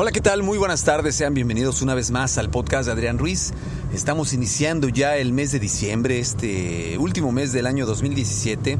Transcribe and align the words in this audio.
Hola, 0.00 0.12
¿qué 0.12 0.20
tal? 0.20 0.44
Muy 0.44 0.58
buenas 0.58 0.84
tardes, 0.84 1.16
sean 1.16 1.34
bienvenidos 1.34 1.82
una 1.82 1.92
vez 1.92 2.12
más 2.12 2.38
al 2.38 2.50
podcast 2.50 2.86
de 2.86 2.92
Adrián 2.92 3.18
Ruiz. 3.18 3.52
Estamos 3.92 4.32
iniciando 4.32 4.88
ya 4.88 5.16
el 5.16 5.32
mes 5.32 5.50
de 5.50 5.58
diciembre, 5.58 6.20
este 6.20 6.96
último 6.98 7.32
mes 7.32 7.52
del 7.52 7.66
año 7.66 7.84
2017. 7.84 8.78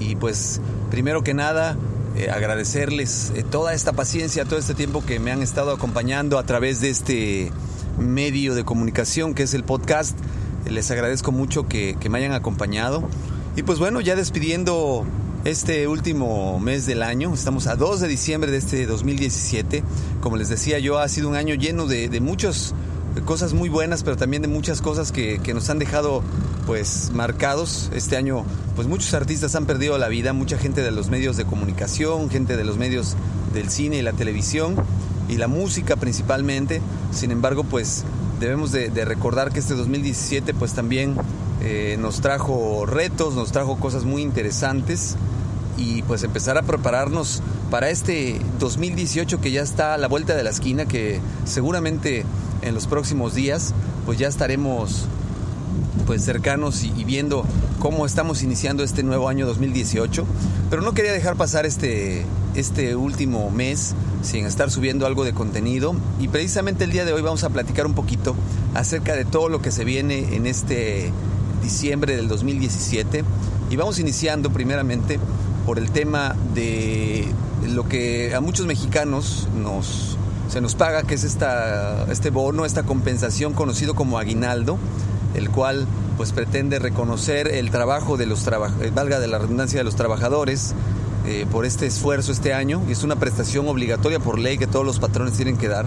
Y 0.00 0.16
pues, 0.16 0.60
primero 0.90 1.24
que 1.24 1.32
nada, 1.32 1.78
eh, 2.14 2.28
agradecerles 2.28 3.32
eh, 3.34 3.42
toda 3.42 3.72
esta 3.72 3.94
paciencia, 3.94 4.44
todo 4.44 4.58
este 4.58 4.74
tiempo 4.74 5.02
que 5.02 5.18
me 5.18 5.32
han 5.32 5.42
estado 5.42 5.72
acompañando 5.72 6.38
a 6.38 6.44
través 6.44 6.82
de 6.82 6.90
este 6.90 7.52
medio 7.98 8.54
de 8.54 8.62
comunicación 8.62 9.32
que 9.32 9.44
es 9.44 9.54
el 9.54 9.64
podcast. 9.64 10.14
Les 10.68 10.90
agradezco 10.90 11.32
mucho 11.32 11.68
que, 11.68 11.96
que 11.98 12.10
me 12.10 12.18
hayan 12.18 12.32
acompañado. 12.32 13.08
Y 13.56 13.62
pues 13.62 13.78
bueno, 13.78 14.02
ya 14.02 14.14
despidiendo 14.14 15.06
este 15.44 15.88
último 15.88 16.60
mes 16.60 16.86
del 16.86 17.02
año. 17.02 17.32
Estamos 17.32 17.66
a 17.66 17.76
2 17.76 18.00
de 18.00 18.08
diciembre 18.08 18.50
de 18.50 18.58
este 18.58 18.86
2017. 18.86 19.82
Como 20.20 20.36
les 20.36 20.48
decía 20.48 20.78
yo, 20.78 20.98
ha 20.98 21.08
sido 21.08 21.28
un 21.28 21.36
año 21.36 21.54
lleno 21.54 21.86
de, 21.86 22.08
de 22.08 22.20
muchas 22.20 22.74
cosas 23.24 23.54
muy 23.54 23.68
buenas, 23.68 24.02
pero 24.02 24.16
también 24.16 24.42
de 24.42 24.48
muchas 24.48 24.82
cosas 24.82 25.12
que, 25.12 25.40
que, 25.40 25.54
nos 25.54 25.70
han 25.70 25.78
dejado 25.78 26.22
pues 26.66 27.10
marcados. 27.14 27.90
Este 27.94 28.16
año 28.16 28.44
pues 28.76 28.86
muchos 28.86 29.14
artistas 29.14 29.54
han 29.54 29.66
perdido 29.66 29.96
la 29.98 30.08
vida, 30.08 30.32
mucha 30.32 30.58
gente 30.58 30.82
de 30.82 30.90
los 30.90 31.08
medios 31.08 31.36
de 31.36 31.44
comunicación, 31.44 32.30
gente 32.30 32.56
de 32.56 32.64
los 32.64 32.76
medios 32.76 33.16
del 33.54 33.70
cine 33.70 33.96
y 33.96 34.02
la 34.02 34.12
televisión 34.12 34.76
y 35.28 35.36
la 35.36 35.48
música 35.48 35.96
principalmente. 35.96 36.82
Sin 37.12 37.30
embargo, 37.30 37.64
pues 37.64 38.04
debemos 38.40 38.72
de, 38.72 38.90
de 38.90 39.04
recordar 39.04 39.52
que 39.52 39.60
este 39.60 39.74
2017 39.74 40.54
pues 40.54 40.74
también 40.74 41.14
eh, 41.62 41.96
nos 41.98 42.20
trajo 42.20 42.86
retos, 42.86 43.34
nos 43.34 43.52
trajo 43.52 43.76
cosas 43.78 44.04
muy 44.04 44.22
interesantes 44.22 45.16
y 45.76 46.02
pues 46.02 46.22
empezar 46.22 46.58
a 46.58 46.62
prepararnos 46.62 47.42
para 47.70 47.90
este 47.90 48.40
2018 48.58 49.40
que 49.40 49.50
ya 49.50 49.62
está 49.62 49.94
a 49.94 49.98
la 49.98 50.08
vuelta 50.08 50.34
de 50.34 50.42
la 50.42 50.50
esquina, 50.50 50.86
que 50.86 51.20
seguramente 51.44 52.24
en 52.62 52.74
los 52.74 52.86
próximos 52.86 53.34
días 53.34 53.74
pues 54.06 54.18
ya 54.18 54.28
estaremos 54.28 55.06
pues 56.06 56.24
cercanos 56.24 56.82
y, 56.82 56.92
y, 56.96 57.04
viendo 57.04 57.44
cómo 57.78 58.04
estamos 58.04 58.42
iniciando 58.42 58.82
este 58.82 59.02
nuevo 59.02 59.28
año 59.28 59.46
2018. 59.46 60.24
Pero 60.68 60.82
no 60.82 60.92
quería 60.92 61.12
dejar 61.12 61.36
pasar 61.36 61.66
este, 61.66 62.24
este 62.54 62.96
último 62.96 63.50
mes 63.50 63.94
sin 64.22 64.46
estar 64.46 64.70
subiendo 64.70 65.06
algo 65.06 65.24
de 65.24 65.32
contenido 65.32 65.94
y 66.18 66.28
precisamente 66.28 66.84
el 66.84 66.90
día 66.90 67.04
de 67.04 67.12
hoy 67.12 67.22
vamos 67.22 67.44
a 67.44 67.50
platicar 67.50 67.86
un 67.86 67.94
poquito 67.94 68.34
acerca 68.74 69.14
de 69.14 69.24
todo 69.24 69.48
lo 69.48 69.62
que 69.62 69.70
se 69.70 69.84
viene 69.84 70.34
en 70.34 70.46
este 70.46 71.12
diciembre 71.62 72.16
del 72.16 72.28
2017 72.28 73.24
y 73.70 73.76
vamos 73.76 73.98
iniciando 73.98 74.50
primeramente 74.50 75.18
por 75.66 75.78
el 75.78 75.90
tema 75.90 76.34
de 76.54 77.28
lo 77.68 77.88
que 77.88 78.34
a 78.34 78.40
muchos 78.40 78.66
mexicanos 78.66 79.48
nos, 79.54 80.16
se 80.48 80.60
nos 80.60 80.74
paga, 80.74 81.02
que 81.04 81.14
es 81.14 81.24
esta, 81.24 82.10
este 82.10 82.30
bono, 82.30 82.64
esta 82.64 82.82
compensación 82.82 83.52
conocido 83.52 83.94
como 83.94 84.18
aguinaldo, 84.18 84.78
el 85.34 85.50
cual 85.50 85.86
pues 86.16 86.32
pretende 86.32 86.78
reconocer 86.78 87.48
el 87.48 87.70
trabajo 87.70 88.16
de 88.16 88.26
los 88.26 88.42
trabajadores, 88.42 88.92
valga 88.94 89.20
de 89.20 89.28
la 89.28 89.38
redundancia 89.38 89.78
de 89.78 89.84
los 89.84 89.96
trabajadores, 89.96 90.74
eh, 91.26 91.46
por 91.52 91.66
este 91.66 91.86
esfuerzo 91.86 92.32
este 92.32 92.54
año, 92.54 92.82
y 92.88 92.92
es 92.92 93.04
una 93.04 93.16
prestación 93.16 93.68
obligatoria 93.68 94.18
por 94.18 94.38
ley 94.38 94.58
que 94.58 94.66
todos 94.66 94.84
los 94.84 94.98
patrones 94.98 95.34
tienen 95.34 95.56
que 95.56 95.68
dar, 95.68 95.84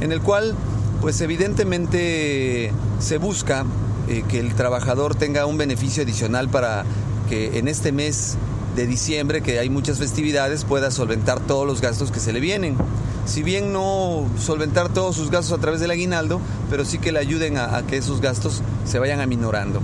en 0.00 0.12
el 0.12 0.20
cual 0.22 0.54
pues 1.00 1.20
evidentemente 1.20 2.72
se 3.00 3.18
busca 3.18 3.64
eh, 4.08 4.24
que 4.28 4.38
el 4.38 4.54
trabajador 4.54 5.14
tenga 5.14 5.46
un 5.46 5.58
beneficio 5.58 6.02
adicional 6.02 6.48
para 6.48 6.84
que 7.28 7.58
en 7.58 7.68
este 7.68 7.92
mes 7.92 8.36
de 8.76 8.86
diciembre, 8.86 9.42
que 9.42 9.58
hay 9.58 9.70
muchas 9.70 9.98
festividades, 9.98 10.64
pueda 10.64 10.90
solventar 10.90 11.40
todos 11.40 11.66
los 11.66 11.80
gastos 11.80 12.12
que 12.12 12.20
se 12.20 12.32
le 12.32 12.40
vienen. 12.40 12.76
Si 13.24 13.42
bien 13.42 13.72
no 13.72 14.28
solventar 14.38 14.90
todos 14.90 15.16
sus 15.16 15.30
gastos 15.30 15.58
a 15.58 15.60
través 15.60 15.80
del 15.80 15.90
aguinaldo, 15.90 16.40
pero 16.70 16.84
sí 16.84 16.98
que 16.98 17.10
le 17.10 17.18
ayuden 17.18 17.58
a, 17.58 17.82
que 17.86 17.96
esos 17.96 18.20
gastos 18.20 18.62
se 18.84 18.98
vayan 18.98 19.20
aminorando. 19.20 19.80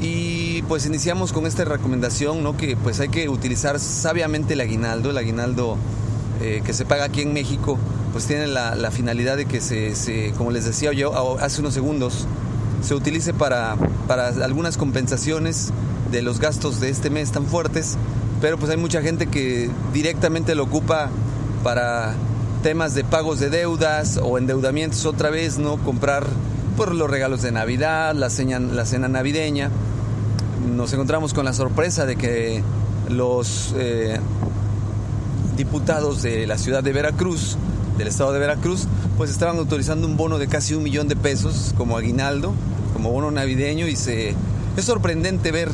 Y 0.00 0.62
pues 0.62 0.86
iniciamos 0.86 1.32
con 1.32 1.46
esta 1.46 1.64
recomendación, 1.64 2.42
¿no? 2.42 2.56
Que 2.56 2.76
pues 2.76 2.98
hay 2.98 3.08
que 3.08 3.28
utilizar 3.28 3.78
sabiamente 3.78 4.54
el 4.54 4.60
aguinaldo, 4.60 5.10
el 5.10 5.18
aguinaldo 5.18 5.76
eh, 6.40 6.62
que 6.64 6.72
se 6.72 6.84
paga 6.84 7.04
aquí 7.04 7.20
en 7.20 7.32
México, 7.32 7.78
pues 8.10 8.26
tiene 8.26 8.48
la, 8.48 8.90
finalidad 8.90 9.36
de 9.36 9.46
que 9.46 9.60
se, 9.60 10.32
como 10.36 10.50
les 10.50 10.64
decía 10.64 10.92
yo 10.92 11.38
hace 11.38 11.60
unos 11.60 11.74
segundos, 11.74 12.26
se 12.82 12.94
utilice 12.94 13.32
para, 13.32 13.76
para 14.06 14.28
algunas 14.28 14.76
compensaciones 14.76 15.72
de 16.10 16.22
los 16.22 16.38
gastos 16.38 16.80
de 16.80 16.90
este 16.90 17.10
mes 17.10 17.32
tan 17.32 17.46
fuertes, 17.46 17.96
pero 18.40 18.58
pues 18.58 18.70
hay 18.70 18.76
mucha 18.76 19.02
gente 19.02 19.26
que 19.26 19.70
directamente 19.92 20.54
lo 20.54 20.64
ocupa 20.64 21.10
para 21.62 22.14
temas 22.62 22.94
de 22.94 23.04
pagos 23.04 23.40
de 23.40 23.50
deudas 23.50 24.18
o 24.22 24.38
endeudamientos 24.38 25.06
otra 25.06 25.30
vez, 25.30 25.58
¿no? 25.58 25.78
Comprar 25.78 26.26
por 26.76 26.94
los 26.94 27.10
regalos 27.10 27.42
de 27.42 27.52
Navidad, 27.52 28.14
la 28.14 28.30
cena, 28.30 28.58
la 28.58 28.84
cena 28.84 29.08
navideña. 29.08 29.70
Nos 30.74 30.92
encontramos 30.92 31.34
con 31.34 31.44
la 31.44 31.52
sorpresa 31.52 32.06
de 32.06 32.16
que 32.16 32.62
los 33.08 33.74
eh, 33.76 34.18
diputados 35.56 36.22
de 36.22 36.46
la 36.46 36.58
ciudad 36.58 36.82
de 36.82 36.92
Veracruz, 36.92 37.56
del 37.98 38.08
estado 38.08 38.32
de 38.32 38.38
Veracruz, 38.38 38.86
pues 39.16 39.30
estaban 39.30 39.58
autorizando 39.58 40.06
un 40.06 40.16
bono 40.16 40.38
de 40.38 40.48
casi 40.48 40.74
un 40.74 40.82
millón 40.82 41.08
de 41.08 41.16
pesos 41.16 41.74
como 41.76 41.96
aguinaldo, 41.96 42.52
como 42.92 43.10
bono 43.10 43.30
navideño 43.30 43.86
y 43.86 43.96
se 43.96 44.34
es 44.76 44.84
sorprendente 44.84 45.52
ver 45.52 45.70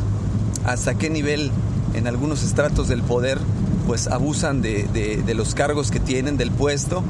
hasta 0.65 0.95
qué 0.95 1.09
nivel 1.09 1.51
en 1.95 2.07
algunos 2.07 2.43
estratos 2.43 2.89
del 2.89 3.03
poder 3.03 3.39
pues 3.87 4.07
abusan 4.07 4.61
de, 4.61 4.85
de, 4.85 5.35
los 5.35 5.55
cargos 5.55 5.91
que 5.91 5.99
tienen 5.99 6.37
del 6.37 6.51
puesto 6.51 7.03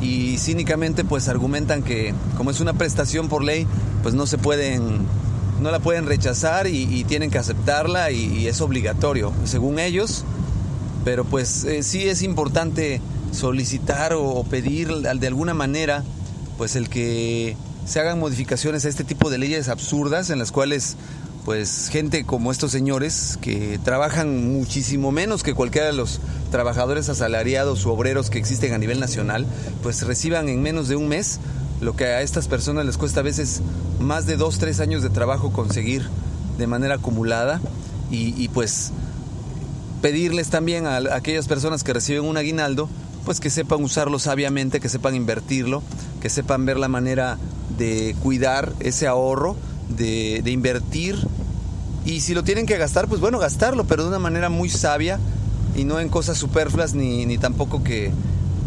y 0.00 0.38
cínicamente 0.38 1.04
pues 1.04 1.28
argumentan 1.28 1.82
que 1.82 2.14
como 2.36 2.50
es 2.50 2.60
una 2.60 2.74
prestación 2.74 3.28
por 3.28 3.42
ley 3.42 3.66
pues 4.02 4.14
no 4.14 4.26
se 4.26 4.38
pueden 4.38 5.00
no 5.60 5.70
la 5.70 5.80
pueden 5.80 6.06
rechazar 6.06 6.66
y, 6.66 7.04
tienen 7.04 7.30
que 7.30 7.38
aceptarla 7.38 8.10
y, 8.10 8.38
y, 8.38 8.48
es 8.48 8.60
obligatorio 8.60 9.32
según 9.44 9.78
ellos. 9.78 10.24
Pero 11.04 11.24
pues 11.24 11.64
eh, 11.64 11.82
sí 11.82 12.08
es 12.08 12.22
importante 12.22 13.00
solicitar 13.32 14.12
o, 14.14 14.44
pedir 14.44 14.88
de 14.88 15.26
alguna 15.26 15.54
manera 15.54 16.04
pues 16.58 16.76
el 16.76 16.88
que 16.88 17.56
se 17.86 17.98
hagan 17.98 18.20
modificaciones 18.20 18.84
a 18.84 18.88
este 18.88 19.04
tipo 19.04 19.30
de 19.30 19.38
leyes 19.38 19.68
absurdas 19.68 20.30
en 20.30 20.38
las 20.38 20.52
cuales 20.52 20.96
pues 21.44 21.88
gente 21.90 22.24
como 22.24 22.52
estos 22.52 22.70
señores 22.70 23.36
que 23.40 23.80
trabajan 23.82 24.52
muchísimo 24.52 25.10
menos 25.10 25.42
que 25.42 25.54
cualquiera 25.54 25.88
de 25.88 25.92
los 25.92 26.20
trabajadores 26.52 27.08
asalariados 27.08 27.84
o 27.84 27.92
obreros 27.92 28.30
que 28.30 28.38
existen 28.38 28.72
a 28.74 28.78
nivel 28.78 29.00
nacional, 29.00 29.44
pues 29.82 30.02
reciban 30.02 30.48
en 30.48 30.62
menos 30.62 30.86
de 30.86 30.94
un 30.94 31.08
mes 31.08 31.40
lo 31.80 31.96
que 31.96 32.04
a 32.04 32.22
estas 32.22 32.46
personas 32.46 32.86
les 32.86 32.96
cuesta 32.96 33.20
a 33.20 33.22
veces 33.24 33.60
más 33.98 34.26
de 34.26 34.36
dos, 34.36 34.58
tres 34.58 34.78
años 34.78 35.02
de 35.02 35.10
trabajo 35.10 35.52
conseguir 35.52 36.08
de 36.58 36.68
manera 36.68 36.96
acumulada 36.96 37.60
y, 38.08 38.40
y 38.40 38.48
pues 38.48 38.92
pedirles 40.00 40.48
también 40.48 40.86
a 40.86 40.98
aquellas 41.14 41.48
personas 41.48 41.82
que 41.82 41.92
reciben 41.92 42.24
un 42.24 42.36
aguinaldo 42.36 42.88
pues 43.24 43.40
que 43.40 43.50
sepan 43.50 43.82
usarlo 43.82 44.18
sabiamente, 44.18 44.80
que 44.80 44.88
sepan 44.88 45.14
invertirlo, 45.14 45.82
que 46.20 46.28
sepan 46.28 46.64
ver 46.66 46.78
la 46.78 46.88
manera 46.88 47.38
de 47.78 48.16
cuidar 48.22 48.72
ese 48.80 49.06
ahorro, 49.06 49.56
de, 49.88 50.42
invertir 50.46 51.16
y 52.04 52.20
si 52.20 52.34
lo 52.34 52.42
tienen 52.42 52.66
que 52.66 52.76
gastar, 52.78 53.08
pues 53.08 53.20
bueno, 53.20 53.38
gastarlo, 53.38 53.84
pero 53.84 54.02
de 54.02 54.08
una 54.08 54.18
manera 54.18 54.48
muy 54.48 54.68
sabia 54.68 55.18
y 55.76 55.84
no 55.84 56.00
en 56.00 56.08
cosas 56.08 56.38
superfluas 56.38 56.94
ni, 56.94 57.26
ni 57.26 57.38
tampoco 57.38 57.82
que, 57.82 58.10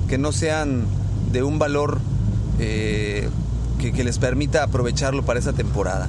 que, 0.07 0.17
no 0.17 0.31
sean 0.31 0.85
de 1.31 1.43
un 1.43 1.59
valor 1.59 1.99
eh, 2.59 3.29
que, 3.79 3.91
que, 3.91 4.03
les 4.03 4.19
permita 4.19 4.63
aprovecharlo 4.63 5.23
para 5.23 5.39
esa 5.39 5.53
temporada. 5.53 6.07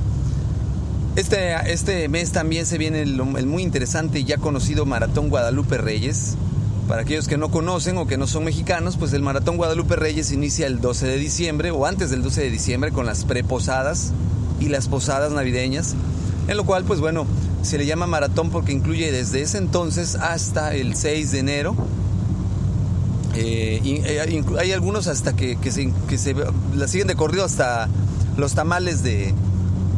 Este, 1.16 1.54
este 1.72 2.08
mes 2.08 2.30
también 2.30 2.66
se 2.66 2.78
viene 2.78 3.02
el 3.02 3.16
muy 3.22 3.62
interesante 3.62 4.20
y 4.20 4.24
ya 4.24 4.36
conocido 4.36 4.84
Maratón 4.86 5.30
Guadalupe 5.30 5.78
Reyes, 5.78 6.36
para 6.88 7.02
aquellos 7.02 7.26
que 7.28 7.36
no 7.36 7.50
conocen 7.50 7.98
o 7.98 8.06
que 8.06 8.16
no 8.16 8.26
son 8.26 8.44
mexicanos, 8.44 8.97
pues 8.97 9.12
el 9.12 9.22
Maratón 9.22 9.56
Guadalupe 9.56 9.97
Reyes 9.97 10.30
inicia 10.33 10.66
el 10.66 10.80
12 10.80 11.06
de 11.06 11.16
diciembre 11.16 11.71
o 11.71 11.84
antes 11.86 12.10
del 12.10 12.22
12 12.22 12.42
de 12.42 12.50
diciembre 12.50 12.92
con 12.92 13.06
las 13.06 13.24
preposadas 13.24 14.12
y 14.60 14.68
las 14.68 14.88
posadas 14.88 15.33
navideñas, 15.33 15.94
en 16.48 16.56
lo 16.56 16.65
cual 16.65 16.84
pues 16.84 17.00
bueno, 17.00 17.27
se 17.62 17.78
le 17.78 17.86
llama 17.86 18.06
maratón 18.06 18.50
porque 18.50 18.72
incluye 18.72 19.10
desde 19.10 19.42
ese 19.42 19.59
entonces 19.59 20.15
hasta 20.15 20.74
el 20.74 20.94
6 20.94 21.33
de 21.33 21.38
enero. 21.38 21.74
Eh, 23.34 23.80
eh, 23.84 24.42
hay 24.59 24.72
algunos 24.72 25.09
hasta 25.09 25.34
que, 25.34 25.56
que, 25.56 25.71
se, 25.71 25.92
que 26.09 26.16
se 26.16 26.34
la 26.74 26.88
siguen 26.88 27.09
de 27.09 27.16
corrido 27.16 27.44
hasta 27.44 27.88
los 28.36 28.54
tamales 28.54 29.03
de, 29.03 29.34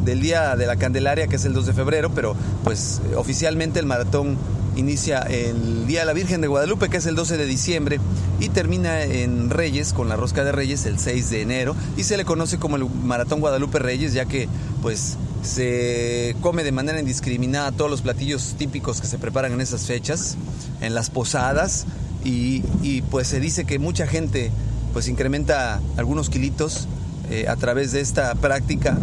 del 0.05 0.21
día 0.21 0.57
de 0.57 0.67
la 0.67 0.77
Candelaria, 0.77 1.27
que 1.27 1.37
es 1.37 1.45
el 1.45 1.53
2 1.53 1.67
de 1.67 1.73
febrero, 1.75 2.11
pero 2.15 2.35
pues 2.65 3.01
oficialmente 3.17 3.79
el 3.79 3.87
maratón 3.87 4.39
inicia 4.79 5.19
el 5.21 5.87
Día 5.87 6.01
de 6.01 6.07
la 6.07 6.13
Virgen 6.13 6.41
de 6.41 6.47
Guadalupe, 6.47 6.89
que 6.89 6.99
es 6.99 7.07
el 7.07 7.17
12 7.17 7.37
de 7.37 7.47
diciembre, 7.47 8.01
y 8.41 8.49
termina 8.49 9.03
en 9.03 9.51
Reyes, 9.51 9.93
con 9.93 10.09
la 10.09 10.17
Rosca 10.17 10.45
de 10.45 10.53
Reyes, 10.53 10.87
el 10.87 10.99
6 10.99 11.31
de 11.31 11.43
enero, 11.43 11.77
y 11.97 12.05
se 12.05 12.17
le 12.17 12.25
conoce 12.25 12.59
como 12.59 12.77
el 12.77 12.87
Maratón 12.87 13.41
Guadalupe 13.41 13.79
Reyes, 13.79 14.13
ya 14.13 14.27
que 14.27 14.49
pues 14.81 15.17
se 15.43 16.37
come 16.41 16.65
de 16.65 16.73
manera 16.73 17.01
indiscriminada 17.01 17.73
todos 17.73 17.91
los 17.91 18.03
platillos 18.03 18.55
típicos 18.57 19.01
que 19.01 19.07
se 19.07 19.19
preparan 19.19 19.53
en 19.53 19.61
esas 19.61 19.87
fechas, 19.87 20.37
en 20.81 20.95
las 20.95 21.11
posadas, 21.11 21.87
y, 22.25 23.03
pues 23.11 23.29
se 23.29 23.41
dice 23.41 23.65
que 23.65 23.79
mucha 23.79 24.07
gente 24.07 24.51
pues 24.93 25.09
incrementa 25.09 25.81
algunos 25.97 26.29
kilitos 26.29 26.89
eh, 27.31 27.47
a 27.49 27.57
través 27.57 27.93
de 27.93 28.01
esta 28.01 28.35
práctica 28.35 28.99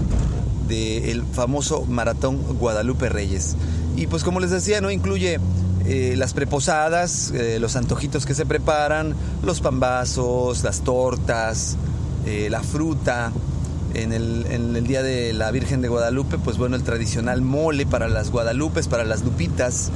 del 0.68 1.24
famoso 1.24 1.86
maratón 1.86 2.38
Guadalupe 2.60 3.10
Reyes. 3.10 3.56
Y 3.96 4.08
pues 4.08 4.24
como 4.24 4.40
les 4.40 4.52
decía, 4.52 4.82
no 4.82 4.92
incluye 4.92 5.40
eh, 5.88 6.16
las 6.18 6.34
preposadas, 6.34 7.32
eh, 7.32 7.60
los 7.60 7.76
antojitos 7.76 8.26
que 8.26 8.34
se 8.34 8.46
preparan, 8.46 9.16
los 9.44 9.62
pambazos, 9.62 10.64
las 10.64 10.82
tortas, 10.82 11.78
la 12.26 12.64
fruta. 12.64 13.32
En 13.94 14.12
el, 14.12 14.88
día 14.88 15.04
de 15.04 15.32
la 15.32 15.52
Virgen 15.52 15.82
de 15.82 15.88
Guadalupe, 15.88 16.38
pues 16.38 16.58
bueno, 16.58 16.76
el 16.76 16.84
tradicional 16.84 17.42
mole 17.42 17.86
para 17.86 18.10
las 18.10 18.30
guadalupes, 18.30 18.88
para 18.90 19.06
las 19.06 19.24
lupitas, 19.24 19.90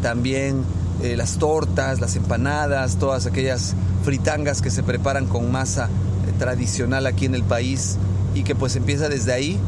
también 0.00 0.62
las 1.02 1.38
tortas, 1.38 2.00
las 2.00 2.16
empanadas, 2.16 2.96
todas 2.96 3.26
aquellas 3.26 3.74
fritangas 4.04 4.62
que 4.62 4.70
se 4.70 4.82
preparan 4.82 5.26
con 5.26 5.50
masa 5.50 5.90
tradicional 6.38 7.06
aquí 7.06 7.26
en 7.26 7.34
el 7.34 7.42
país 7.42 7.98
y 8.34 8.42
que 8.44 8.54
pues 8.54 8.76
empieza 8.76 9.08
desde 9.08 9.32
ahí 9.32 9.60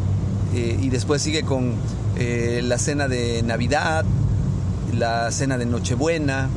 eh, 0.54 0.78
y 0.80 0.90
después 0.90 1.22
sigue 1.22 1.42
con 1.42 1.72
eh, 2.16 2.60
la 2.62 2.78
cena 2.78 3.08
de 3.08 3.42
Navidad, 3.42 4.04
la 4.98 5.30
cena 5.30 5.58
de 5.58 5.66
Nochebuena, 5.66 6.48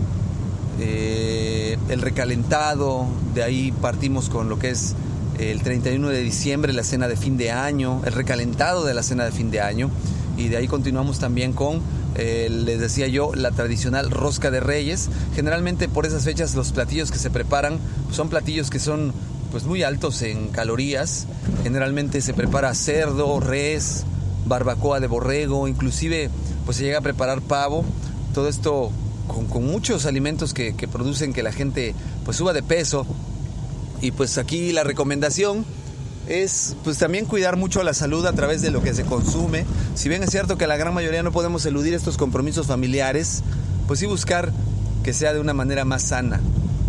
eh, 0.79 1.77
el 1.89 2.01
recalentado, 2.01 3.07
de 3.33 3.43
ahí 3.43 3.71
partimos 3.71 4.29
con 4.29 4.49
lo 4.49 4.59
que 4.59 4.69
es 4.69 4.95
el 5.39 5.61
31 5.61 6.09
de 6.09 6.21
diciembre, 6.21 6.73
la 6.73 6.83
cena 6.83 7.07
de 7.07 7.15
fin 7.15 7.37
de 7.37 7.51
año, 7.51 8.01
el 8.05 8.13
recalentado 8.13 8.85
de 8.85 8.93
la 8.93 9.03
cena 9.03 9.25
de 9.25 9.31
fin 9.31 9.51
de 9.51 9.61
año 9.61 9.89
y 10.35 10.49
de 10.49 10.57
ahí 10.57 10.67
continuamos 10.67 11.19
también 11.19 11.53
con 11.53 11.81
les 12.17 12.79
decía 12.79 13.07
yo, 13.07 13.33
la 13.35 13.51
tradicional 13.51 14.09
rosca 14.09 14.49
de 14.49 14.59
reyes. 14.59 15.09
Generalmente 15.35 15.87
por 15.87 16.05
esas 16.05 16.23
fechas 16.23 16.55
los 16.55 16.71
platillos 16.71 17.11
que 17.11 17.19
se 17.19 17.29
preparan 17.29 17.79
son 18.11 18.29
platillos 18.29 18.69
que 18.69 18.79
son 18.79 19.13
pues 19.51 19.65
muy 19.65 19.83
altos 19.83 20.21
en 20.21 20.49
calorías. 20.49 21.27
Generalmente 21.63 22.21
se 22.21 22.33
prepara 22.33 22.73
cerdo, 22.73 23.39
res, 23.39 24.03
barbacoa 24.45 24.99
de 24.99 25.07
borrego, 25.07 25.67
inclusive 25.67 26.29
pues 26.65 26.77
se 26.77 26.83
llega 26.83 26.99
a 26.99 27.01
preparar 27.01 27.41
pavo. 27.41 27.85
Todo 28.37 28.49
esto 28.49 28.91
con, 29.49 29.65
muchos 29.65 30.05
alimentos 30.05 30.53
que, 30.53 30.71
producen 30.91 31.33
que 31.33 31.41
la 31.41 31.51
gente 31.51 31.95
pues 32.23 32.37
suba 32.37 32.53
de 32.53 32.61
peso. 32.61 33.03
Y 33.99 34.11
pues 34.11 34.37
aquí 34.37 34.71
la 34.73 34.83
recomendación 34.83 35.65
es 36.27 36.75
pues 36.83 36.99
también 36.99 37.25
cuidar 37.25 37.57
mucho 37.57 37.81
la 37.81 37.95
salud 37.95 38.23
a 38.27 38.33
través 38.33 38.61
de 38.61 38.69
lo 38.69 38.83
que 38.83 38.93
se 38.93 39.05
consume. 39.05 39.65
Si 39.95 40.07
bien 40.07 40.21
es 40.21 40.29
cierto 40.29 40.55
que 40.55 40.67
la 40.67 40.77
gran 40.77 40.93
mayoría 40.93 41.23
no 41.23 41.31
podemos 41.31 41.65
eludir 41.65 41.95
estos 41.95 42.15
compromisos 42.15 42.67
familiares, 42.67 43.41
pues 43.87 44.01
sí 44.01 44.05
buscar 44.05 44.53
que 45.01 45.13
sea 45.13 45.33
de 45.33 45.39
una 45.39 45.55
manera 45.55 45.83
más 45.83 46.03
sana 46.03 46.39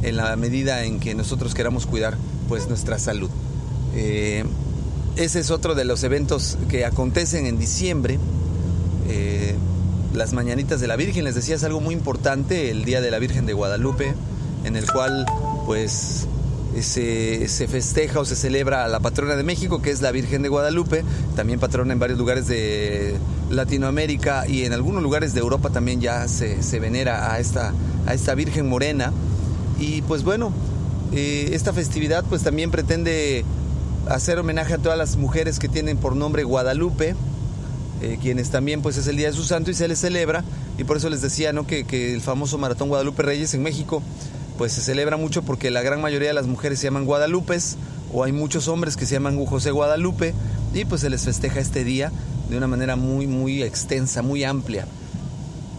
en 0.03 0.19
la 0.19 0.37
medida 0.37 0.85
en 0.85 1.00
que 1.00 1.15
nosotros 1.15 1.55
queramos 1.55 1.87
cuidar 1.87 2.19
pues 2.47 2.69
nuestra 2.69 2.99
salud. 2.99 3.31
Eh, 3.95 4.45
ese 5.17 5.41
es 5.41 5.50
otro 5.50 5.75
de 5.75 5.87
los 5.87 6.05
eventos 6.05 6.59
que 6.69 6.85
acontecen 6.85 7.47
en 7.47 7.59
diciembre. 7.59 8.19
Eh, 9.09 9.56
las 10.14 10.32
mañanitas 10.32 10.81
de 10.81 10.87
la 10.87 10.96
Virgen, 10.96 11.25
les 11.25 11.34
decía, 11.34 11.56
es 11.56 11.64
algo 11.64 11.81
muy 11.81 11.94
importante, 11.94 12.70
el 12.70 12.84
Día 12.84 13.00
de 13.00 13.10
la 13.10 13.19
Virgen 13.19 13.46
de 13.46 13.52
Guadalupe, 13.52 14.14
en 14.64 14.76
el 14.76 14.90
cual 14.90 15.26
pues 15.66 16.26
se, 16.81 17.49
se, 17.49 17.69
festeja 17.69 18.20
o 18.20 18.25
se 18.25 18.37
celebra 18.37 18.84
a 18.84 18.88
la 18.88 19.00
patrona 19.00 19.37
de 19.37 19.43
México, 19.43 19.82
que 19.82 19.90
es 19.90 20.00
la 20.00 20.12
Virgen 20.12 20.43
de 20.43 20.49
Guadalupe, 20.49 21.05
también 21.37 21.60
patrona 21.60 21.93
en 21.93 21.99
varios 21.99 22.19
lugares 22.19 22.46
de 22.46 23.16
Latinoamérica 23.50 24.46
y 24.46 24.64
en 24.64 24.72
algunos 24.72 25.02
lugares 25.02 25.34
de 25.34 25.40
Europa 25.40 25.70
también 25.70 26.00
ya 26.00 26.28
se, 26.28 26.62
se 26.62 26.78
venera 26.78 27.32
a 27.32 27.38
esta, 27.38 27.72
a 28.06 28.14
esta 28.14 28.34
Virgen 28.34 28.69
Morena. 28.69 29.12
Y 29.78 30.02
pues 30.02 30.25
bueno, 30.25 30.52
eh, 31.12 31.50
esta 31.52 31.72
festividad 31.72 32.25
pues 32.28 32.43
también 32.43 32.70
pretende 32.70 33.44
hacer 34.08 34.38
homenaje 34.38 34.75
a 34.75 34.78
todas 34.78 34.99
las 34.99 35.16
mujeres 35.16 35.58
que 35.58 35.69
tienen 35.69 35.96
por 35.96 36.16
nombre 36.16 36.44
Guadalupe, 36.44 37.14
eh, 38.03 38.19
quienes 38.21 38.50
también 38.50 38.83
pues 38.83 38.97
es 38.97 39.06
el 39.06 39.17
día 39.17 39.29
de 39.29 39.33
su 39.33 39.45
santo 39.45 39.71
y 39.71 39.75
se 39.75 39.89
les 39.89 39.99
celebra 39.99 40.45
y 40.79 40.85
por 40.85 40.97
eso 40.97 41.09
les 41.09 41.23
decía 41.23 41.53
¿no? 41.53 41.67
que, 41.67 41.85
que, 41.85 42.15
el 42.15 42.21
famoso 42.21 42.59
maratón 42.59 42.89
Guadalupe 42.89 43.23
Reyes 43.23 43.55
en 43.55 43.62
México 43.62 44.03
pues 44.56 44.73
se 44.73 44.81
celebra 44.81 45.17
mucho 45.17 45.43
porque 45.43 45.71
la 45.71 45.83
gran 45.83 46.00
mayoría 46.00 46.29
de 46.29 46.35
las 46.35 46.47
mujeres 46.47 46.79
se 46.79 46.85
llaman 46.85 47.05
Guadalupes 47.05 47.77
o 48.12 48.25
hay 48.25 48.33
muchos 48.33 48.69
hombres 48.69 48.97
que 48.97 49.06
se 49.06 49.15
llaman 49.15 49.45
José 49.45 49.71
Guadalupe 49.71 50.35
y 50.75 50.85
pues 50.85 51.00
se 51.00 51.11
les 51.11 51.25
festeja 51.25 51.61
este 51.61 51.85
día 51.85 52.12
de 52.49 52.56
una 52.56 52.67
manera 52.67 52.97
muy 52.97 53.27
muy 53.27 53.62
extensa, 53.62 54.23
muy 54.23 54.45
amplia. 54.45 54.87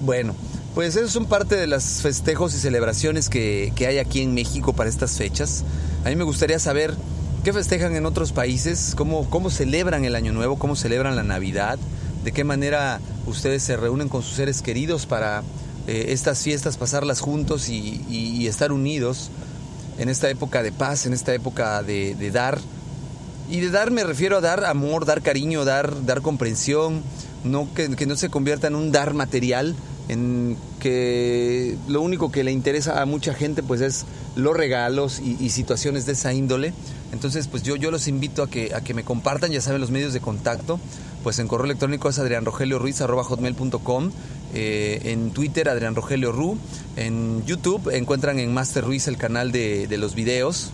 Bueno, 0.02 0.34
pues 0.76 0.96
esos 0.96 1.12
son 1.12 1.26
parte 1.26 1.56
de 1.56 1.68
los 1.68 1.84
festejos 2.02 2.54
y 2.56 2.58
celebraciones 2.58 3.28
que, 3.30 3.74
hay 3.80 3.98
aquí 3.98 4.22
en 4.22 4.34
México 4.34 4.74
para 4.74 4.90
estas 4.90 5.18
fechas. 5.18 5.64
A 6.06 6.10
mí 6.10 6.16
me 6.16 6.24
gustaría 6.24 6.60
saber 6.60 6.96
qué 7.44 7.52
festejan 7.52 7.96
en 7.96 8.06
otros 8.06 8.32
países, 8.32 8.94
cómo, 8.96 9.30
cómo 9.30 9.50
celebran 9.50 10.06
el 10.06 10.16
Año 10.16 10.32
Nuevo, 10.32 10.58
cómo 10.58 10.76
celebran 10.76 11.16
la 11.16 11.24
Navidad, 11.24 11.80
de 12.24 12.32
qué 12.32 12.44
manera 12.44 13.00
ustedes 13.26 13.64
se 13.64 13.78
reúnen 13.78 14.10
con 14.10 14.24
sus 14.24 14.36
seres 14.36 14.62
queridos 14.62 15.06
para 15.06 15.44
eh, 15.88 16.12
estas 16.14 16.44
fiestas, 16.44 16.78
pasarlas 16.78 17.20
juntos 17.20 17.68
y, 17.70 18.46
estar 18.48 18.72
unidos 18.72 19.30
en 19.98 20.10
esta 20.10 20.30
época 20.30 20.64
de 20.64 20.72
paz, 20.72 21.06
en 21.06 21.14
esta 21.14 21.34
época 21.34 21.82
de, 21.84 22.32
dar. 22.32 22.60
Y 23.50 23.60
de 23.60 23.70
dar 23.70 23.92
me 23.92 24.04
refiero 24.04 24.38
a 24.38 24.42
dar 24.42 24.66
amor, 24.66 25.06
dar 25.06 25.22
cariño, 25.22 25.66
dar, 25.66 26.06
dar 26.06 26.22
comprensión, 26.22 27.02
no 27.44 27.74
que, 27.74 28.06
no 28.06 28.16
se 28.16 28.30
convierta 28.30 28.68
en 28.68 28.76
un 28.76 28.92
dar 28.92 29.14
material, 29.14 29.76
en 30.10 30.58
que 30.80 31.76
lo 31.88 32.02
único 32.02 32.32
que 32.32 32.44
le 32.44 32.52
interesa 32.52 33.02
a 33.02 33.06
mucha 33.06 33.34
gente 33.34 33.64
pues 33.64 33.82
es 33.82 34.06
los 34.36 34.56
regalos 34.56 35.20
y, 35.20 35.50
situaciones 35.50 36.06
de 36.06 36.14
esa 36.14 36.34
índole. 36.34 36.74
Entonces 37.12 37.48
pues 37.48 37.64
yo, 37.64 37.76
yo 37.76 37.90
los 37.90 38.08
invito 38.08 38.44
a 38.44 38.50
que, 38.50 38.76
a 38.76 38.82
que 38.82 38.94
me 38.94 39.04
compartan, 39.04 39.52
ya 39.52 39.62
saben 39.62 39.82
los 39.82 39.90
medios 39.90 40.14
de 40.14 40.20
contacto, 40.20 40.80
pues 41.24 41.40
en 41.40 41.48
correo 41.48 41.66
electrónico 41.66 42.10
es 42.10 42.20
adrianrogelioruiz.com, 42.20 44.12
eh, 44.54 45.02
en 45.06 45.32
Twitter 45.32 45.70
Adrián 45.70 45.96
Rogelio 45.96 46.32
Ru, 46.32 46.58
en 46.96 47.46
YouTube 47.46 47.90
encuentran 47.94 48.40
en 48.40 48.54
Master 48.54 48.84
Ruiz 48.84 49.08
el 49.08 49.18
canal 49.18 49.52
de, 49.52 49.88
de 49.88 49.98
los 49.98 50.16
videos, 50.16 50.72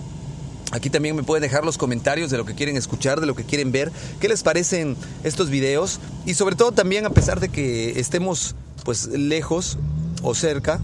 Aquí 0.72 0.90
también 0.90 1.16
me 1.16 1.24
pueden 1.24 1.42
dejar 1.42 1.64
los 1.64 1.78
comentarios 1.78 2.32
de 2.32 2.38
lo 2.38 2.46
que 2.46 2.54
quieren 2.56 2.76
escuchar, 2.76 3.22
de 3.22 3.28
lo 3.28 3.36
que 3.36 3.44
quieren 3.44 3.72
ver, 3.72 3.92
qué 4.20 4.28
les 4.28 4.44
parecen 4.44 4.98
estos 5.24 5.50
videos. 5.50 6.00
Y 6.26 6.34
sobre 6.34 6.56
todo 6.56 6.72
también 6.72 7.06
a 7.06 7.12
pesar 7.12 7.40
de 7.40 7.50
que 7.50 8.00
estemos 8.00 8.56
pues 8.84 9.08
lejos 9.08 9.78
o 10.22 10.34
cerca, 10.34 10.82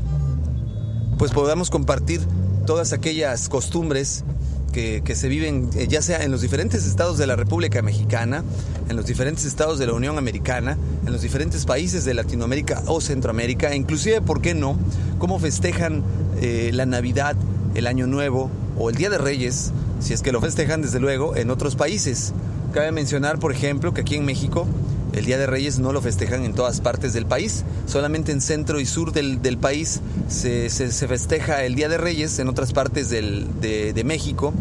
pues 1.18 1.31
podamos 1.31 1.69
compartir 1.69 2.22
todas 2.66 2.94
aquellas 2.94 3.50
costumbres 3.50 4.24
que, 4.71 5.01
se 5.15 5.27
viven 5.27 5.69
eh, 5.75 5.88
ya 5.88 6.01
sea 6.01 6.24
en 6.24 6.31
los 6.31 6.41
diferentes 6.41 6.86
estados 6.86 7.17
de 7.17 7.27
la 7.27 7.36
República 7.36 7.81
Mexicana, 7.81 8.43
en 8.89 8.96
los 8.96 9.05
diferentes 9.05 9.46
estados 9.46 9.79
de 9.79 9.88
la 9.88 9.93
Unión 9.93 10.17
Americana, 10.17 10.77
en 11.05 11.12
los 11.12 11.22
diferentes 11.22 11.65
países 11.65 12.05
de 12.05 12.13
Latinoamérica 12.13 12.84
o 12.88 13.01
Centroamérica, 13.01 13.72
e 13.72 13.75
inclusive, 13.75 14.22
¿por 14.22 14.41
qué 14.41 14.53
no?, 14.53 14.77
cómo 15.19 15.39
festejan 15.39 16.03
eh, 16.41 16.72
la 16.74 16.86
Navidad, 16.86 17.36
el 17.75 17.88
Año 17.88 18.07
Nuevo 18.07 18.50
o 18.77 18.89
el 18.89 18.96
Día 18.96 19.10
de 19.10 19.17
Reyes, 19.17 19.72
si 20.00 20.13
es 20.13 20.22
que 20.22 20.31
lo 20.31 20.41
festejan 20.41 20.81
desde 20.81 21.00
luego 21.00 21.36
en 21.36 21.51
otros 21.51 21.75
países. 21.75 22.34
Cabe 22.74 22.91
mencionar, 22.91 23.38
por 23.39 23.51
ejemplo, 23.51 23.93
que 23.93 24.01
aquí 24.01 24.15
en 24.15 24.25
México 24.25 24.65
el 25.13 25.25
Día 25.25 25.38
de 25.38 25.46
Reyes 25.46 25.80
no 25.80 25.91
lo 25.91 26.01
festejan 26.01 26.46
en 26.46 26.53
todas 26.53 26.80
partes 26.80 27.13
del 27.13 27.25
país, 27.25 27.63
solamente 27.86 28.32
en 28.32 28.41
centro 28.41 28.80
y 28.80 28.86
sur 28.86 29.12
del, 29.12 29.58
país 29.58 30.01
se, 30.30 30.70
festeja 30.70 31.63
el 31.65 31.75
Día 31.75 31.89
de 31.89 31.98
Reyes, 31.98 32.39
en 32.39 32.48
otras 32.48 32.72
partes 32.72 33.10
de, 33.10 34.03
México, 34.06 34.53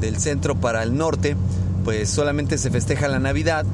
del 0.00 0.16
centro 0.18 0.54
para 0.54 0.82
el 0.82 0.96
norte, 0.96 1.36
pues 1.84 2.08
solamente 2.08 2.58
se 2.58 2.70
festeja 2.70 3.08
la 3.08 3.18
Navidad, 3.18 3.66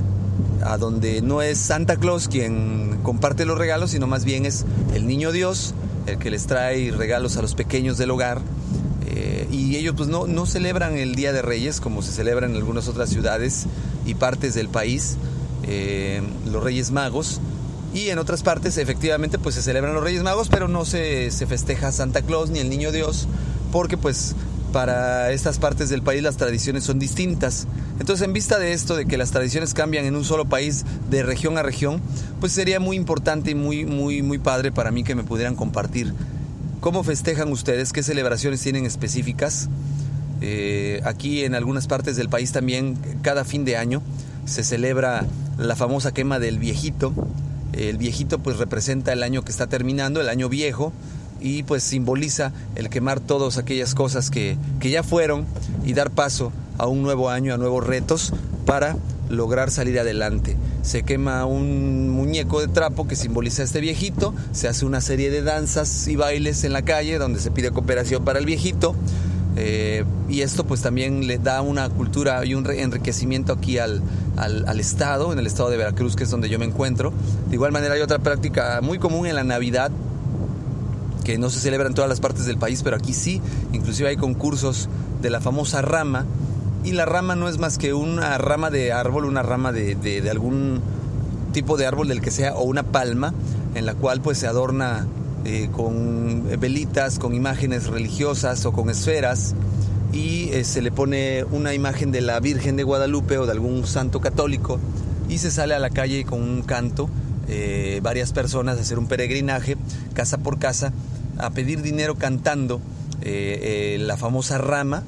a 0.65 0.79
donde 0.79 1.21
no 1.23 1.43
es 1.43 1.59
Santa 1.59 1.97
Claus 1.97 2.29
quien 2.29 3.01
comparte 3.03 3.45
los 3.45 3.59
regalos, 3.59 3.91
sino 3.91 4.07
más 4.07 4.25
bien 4.25 4.47
es 4.47 4.65
el 4.95 5.07
Niño 5.07 5.33
Dios, 5.33 5.75
el 6.07 6.19
que 6.19 6.31
les 6.31 6.47
trae 6.47 6.91
regalos 6.93 7.37
a 7.37 7.43
los 7.43 7.55
pequeños 7.55 7.99
del 7.99 8.11
hogar. 8.11 8.41
Eh, 9.07 9.47
y 9.51 9.77
ellos 9.77 9.95
pues 9.97 10.09
no, 10.09 10.27
no 10.27 10.47
celebran 10.47 10.97
el 10.97 11.15
Día 11.15 11.33
de 11.33 11.43
Reyes 11.43 11.81
como 11.81 12.01
se 12.01 12.13
celebra 12.13 12.47
en 12.47 12.57
algunas 12.57 12.89
otras 12.89 13.11
ciudades 13.11 13.67
y 14.07 14.15
partes 14.15 14.55
del 14.55 14.69
país, 14.69 15.17
eh, 15.65 16.23
los 16.51 16.63
Reyes 16.63 16.91
Magos. 16.91 17.41
Y 17.95 18.09
en 18.09 18.19
otras 18.19 18.43
partes, 18.43 18.79
efectivamente, 18.79 19.39
pues 19.39 19.55
se 19.55 19.63
celebran 19.63 19.95
los 19.95 20.03
Reyes 20.03 20.23
Magos, 20.23 20.49
pero 20.49 20.67
no 20.67 20.85
se, 20.85 21.31
se 21.31 21.47
festeja 21.47 21.93
Santa 21.93 22.23
Claus 22.23 22.51
ni 22.51 22.59
el 22.59 22.71
Niño 22.71 22.91
Dios, 22.91 23.29
porque 23.71 23.99
pues 23.99 24.35
para 24.73 25.31
estas 25.31 25.59
partes 25.59 25.91
del 25.91 26.03
país 26.03 26.23
las 26.23 26.37
tradiciones 26.37 26.85
son 26.85 26.99
distintas. 26.99 27.67
Entonces, 28.01 28.27
en 28.27 28.33
vista 28.33 28.59
de 28.59 28.73
esto, 28.73 28.97
de 28.97 29.05
que 29.05 29.19
las 29.19 29.31
tradiciones 29.31 29.75
cambian 29.75 30.07
en 30.07 30.17
un 30.17 30.25
solo 30.25 30.47
país 30.47 30.85
de 31.11 31.23
región 31.23 31.59
a 31.59 31.63
región, 31.63 32.01
pues 32.41 32.53
sería 32.53 32.81
muy 32.81 32.97
importante 32.97 33.51
y 33.51 33.55
muy, 33.55 33.85
muy, 33.85 34.23
muy 34.23 34.39
padre 34.39 34.73
para 34.73 34.91
mí 34.91 35.05
que 35.05 35.15
me 35.15 35.23
pudieran 35.23 35.55
compartir 35.55 36.15
cómo 36.81 37.05
festejan 37.05 37.53
ustedes, 37.53 37.93
qué 37.93 38.03
celebraciones 38.03 38.61
tienen 38.61 38.87
específicas. 38.87 39.69
Eh, 40.41 41.01
aquí 41.05 41.45
en 41.45 41.55
algunas 41.55 41.87
partes 41.87 42.17
del 42.17 42.29
país 42.29 42.51
también, 42.51 42.99
cada 43.23 43.45
fin 43.45 43.65
de 43.65 43.77
año, 43.77 44.03
se 44.45 44.65
celebra 44.65 45.27
la 45.59 45.77
famosa 45.77 46.13
quema 46.13 46.39
del 46.39 46.59
viejito. 46.59 47.13
El 47.73 47.99
viejito 47.99 48.39
pues 48.39 48.59
representa 48.59 49.13
el 49.13 49.23
año 49.23 49.43
que 49.43 49.51
está 49.51 49.67
terminando, 49.67 50.21
el 50.21 50.29
año 50.29 50.49
viejo, 50.49 50.93
y 51.41 51.63
pues 51.65 51.83
simboliza 51.83 52.53
el 52.77 52.89
quemar 52.89 53.21
todas 53.21 53.59
aquellas 53.59 53.95
cosas 53.95 54.31
que, 54.31 54.57
que 54.81 54.91
ya 54.91 55.03
fueron 55.03 55.47
y 55.85 55.95
dar 55.95 56.11
paso 56.11 56.53
a 56.79 56.87
un 56.87 57.03
nuevo 57.03 57.31
año, 57.31 57.55
a 57.55 57.57
nuevos 57.57 57.87
retos 57.87 58.33
para 58.67 58.97
lograr 59.29 59.71
salir 59.71 59.99
adelante. 59.99 60.57
Se 60.83 61.03
quema 61.03 61.47
un 61.47 62.11
muñeco 62.11 62.61
de 62.61 62.69
trapo 62.69 63.09
que 63.09 63.17
simboliza 63.17 63.63
a 63.63 63.65
este 63.65 63.81
viejito, 63.81 64.35
se 64.53 64.69
hace 64.69 64.85
una 64.85 65.01
serie 65.01 65.31
de 65.31 65.43
danzas 65.43 66.07
y 66.09 66.17
bailes 66.17 66.65
en 66.65 66.73
la 66.73 66.83
calle 66.83 67.19
donde 67.19 67.41
se 67.41 67.51
pide 67.51 67.71
cooperación 67.71 68.25
para 68.25 68.39
el 68.39 68.47
viejito. 68.47 68.95
Eh, 69.55 70.05
y 70.31 70.41
esto 70.41 70.65
pues 70.65 70.81
también 70.81 71.27
le 71.27 71.39
da 71.39 71.61
una 71.61 71.89
cultura 71.91 72.45
y 72.45 72.55
un 72.55 72.69
enriquecimiento 72.71 73.53
aquí 73.53 73.79
al, 73.79 74.01
al, 74.37 74.81
estado, 74.81 75.33
en 75.33 75.39
el 75.39 75.47
estado 75.47 75.71
de 75.71 75.77
Veracruz, 75.77 76.17
que 76.17 76.25
es 76.25 76.31
donde 76.31 76.49
yo 76.49 76.59
me 76.59 76.65
encuentro. 76.65 77.13
De 77.49 77.55
igual 77.55 77.73
manera 77.73 77.95
hay 77.95 78.01
otra 78.01 78.19
práctica 78.19 78.81
muy 78.83 78.99
común 78.99 79.27
en 79.27 79.37
la 79.37 79.45
Navidad, 79.45 79.91
que 81.25 81.39
no 81.39 81.51
se 81.51 81.61
celebra 81.61 81.87
en 81.87 81.95
todas 81.95 82.09
las 82.09 82.21
partes 82.21 82.47
del 82.47 82.59
país, 82.59 82.83
pero 82.83 82.97
aquí 82.97 83.13
sí, 83.13 83.41
inclusive 83.73 84.09
hay 84.09 84.17
concursos 84.17 84.89
de 85.21 85.31
la 85.31 85.41
famosa 85.41 85.83
rama, 85.83 86.27
y 86.85 86.93
la 86.93 87.05
rama 87.05 87.37
no 87.37 87.49
es 87.49 87.59
más 87.59 87.79
que 87.79 87.95
una 87.95 88.37
rama 88.39 88.71
de 88.71 88.93
árbol, 88.93 89.25
una 89.25 89.43
rama 89.43 89.71
de, 89.71 89.95
de, 89.95 90.29
algún 90.29 90.81
tipo 91.53 91.77
de 91.77 91.87
árbol 91.87 92.09
del 92.09 92.21
que 92.21 92.33
sea, 92.33 92.55
o 92.55 92.65
una 92.65 92.83
palma, 92.83 93.33
en 93.75 93.87
la 93.87 93.95
cual 93.95 94.21
pues 94.21 94.39
se 94.39 94.49
adorna 94.49 95.07
eh, 95.45 95.69
con 95.71 96.49
velitas, 96.59 97.21
con 97.21 97.35
imágenes 97.35 97.87
religiosas 97.87 98.67
o 98.67 98.73
con 98.73 98.91
esferas, 98.91 99.55
y 100.13 100.51
eh, 100.51 100.65
se 100.65 100.83
le 100.83 100.93
pone 100.93 101.45
una 101.45 101.75
imagen 101.75 102.13
de 102.13 102.21
la 102.21 102.39
Virgen 102.41 102.77
de 102.77 102.83
Guadalupe 102.83 103.39
o 103.39 103.47
de 103.47 103.53
algún 103.53 103.87
santo 103.87 104.21
católico, 104.21 104.79
y 105.29 105.39
se 105.39 105.51
sale 105.51 105.75
a 105.75 105.79
la 105.79 105.91
calle 105.91 106.25
con 106.25 106.43
un 106.43 106.63
canto, 106.63 107.09
eh, 107.49 108.01
varias 108.03 108.33
personas 108.33 108.79
a 108.79 108.83
hacer 108.83 108.99
un 108.99 109.07
peregrinaje, 109.07 109.77
casa 110.15 110.39
por 110.39 110.59
casa, 110.59 110.93
a 111.39 111.51
pedir 111.51 111.83
dinero 111.83 112.17
cantando 112.17 112.81
la 113.25 114.17
famosa 114.17 114.59
rama, 114.59 115.05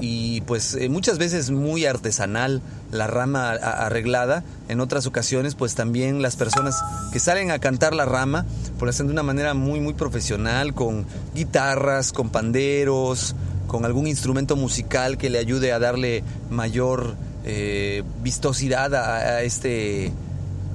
y 0.00 0.42
pues 0.42 0.74
eh, 0.74 0.88
muchas 0.88 1.18
veces 1.18 1.50
muy 1.50 1.86
artesanal 1.86 2.60
la 2.92 3.06
rama 3.06 3.50
arreglada, 3.50 4.44
en 4.68 4.80
otras 4.80 5.06
ocasiones 5.06 5.54
pues 5.54 5.74
también 5.74 6.22
las 6.22 6.36
personas 6.36 6.76
que 7.12 7.18
salen 7.18 7.50
a 7.50 7.58
cantar 7.58 7.94
la 7.94 8.04
rama 8.04 8.44
pues 8.78 8.82
lo 8.82 8.90
hacen 8.90 9.06
de 9.06 9.12
una 9.12 9.22
manera 9.22 9.54
muy 9.54 9.80
muy 9.80 9.94
profesional 9.94 10.74
con 10.74 11.06
guitarras, 11.34 12.12
con 12.12 12.28
panderos, 12.28 13.34
con 13.76 13.84
algún 13.84 14.06
instrumento 14.06 14.56
musical 14.56 15.18
que 15.18 15.28
le 15.28 15.38
ayude 15.38 15.70
a 15.70 15.78
darle 15.78 16.24
mayor 16.48 17.14
eh, 17.44 18.04
vistosidad 18.22 18.94
a, 18.94 19.42
este 19.42 20.12